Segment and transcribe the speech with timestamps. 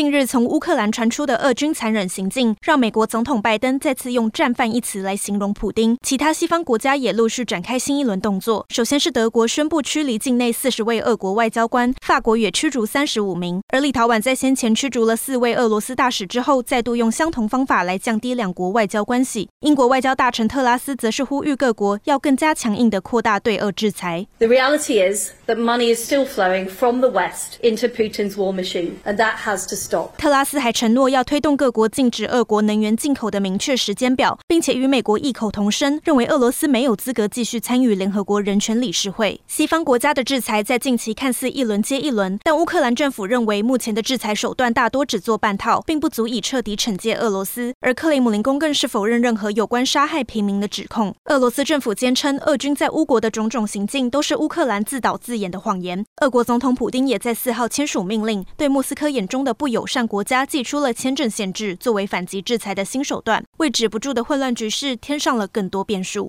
[0.00, 5.94] 近日，从乌克兰传出的俄军残忍行径，让美国总统拜登再次用“战犯”一词来形容普丁。
[6.00, 8.64] 其他西方国家也陆续展开新一轮动作。
[8.70, 13.60] 首先是德国宣布驱离境内四十位俄国外交官，法国也驱逐三十五名。
[13.68, 19.50] 而立陶宛在先前驱逐了四位俄罗斯大使之后，再度用相同方法来降低两国外交关系。
[19.60, 24.26] 英国外交大臣特拉斯则是呼吁各国要更加强硬地扩大对俄制裁。
[24.38, 29.18] The reality is that money is still flowing from the West into Putin's war machine, and
[29.18, 29.89] that has to.
[30.16, 39.40] 特拉斯还承诺要推动各国禁止俄国能源进口的明确时间表，并且与美国异口同声，认为俄罗斯没有资格继续参与联合国人权理事会。
[39.46, 47.72] 西方国家的制裁在近期看似一轮接一轮，但乌克兰政府认为目前的制裁手段大多只做半套，并不足以彻底惩戒俄罗斯。
[47.80, 51.14] 而克里姆林宫更是否认任何有关杀害平民的指控。
[51.24, 56.04] 俄罗斯政府坚称，俄军在乌国的种种行径都是乌克兰自导自演的谎言。
[56.22, 60.06] 俄国总统普丁也在四号签署命令，对莫斯科眼中的不友善。
[60.06, 66.28] 国家祭出了签证限制，作为反击制裁的新手段，为止不住的混乱局势添上了更多变数。